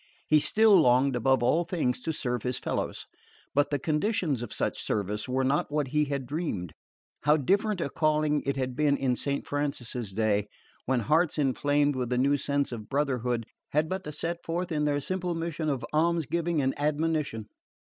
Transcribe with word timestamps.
He 0.27 0.39
still 0.39 0.81
longed 0.81 1.15
above 1.15 1.43
all 1.43 1.63
things 1.63 2.01
to 2.01 2.11
serve 2.11 2.41
his 2.41 2.57
fellows; 2.57 3.05
but 3.53 3.69
the 3.69 3.77
conditions 3.77 4.41
of 4.41 4.51
such 4.51 4.81
service 4.81 5.29
were 5.29 5.43
not 5.43 5.69
what 5.69 5.89
he 5.89 6.05
had 6.05 6.25
dreamed. 6.25 6.73
How 7.21 7.37
different 7.37 7.79
a 7.81 7.87
calling 7.87 8.41
it 8.43 8.55
had 8.55 8.75
been 8.75 8.97
in 8.97 9.15
Saint 9.15 9.45
Francis's 9.45 10.11
day, 10.11 10.47
when 10.87 11.01
hearts 11.01 11.37
inflamed 11.37 11.95
with 11.95 12.09
the 12.09 12.17
new 12.17 12.35
sense 12.35 12.71
of 12.71 12.89
brotherhood 12.89 13.45
had 13.73 13.87
but 13.89 14.03
to 14.05 14.11
set 14.11 14.43
forth 14.43 14.71
on 14.71 14.85
their 14.85 15.01
simple 15.01 15.35
mission 15.35 15.69
of 15.69 15.85
almsgiving 15.93 16.63
and 16.63 16.73
admonition! 16.79 17.45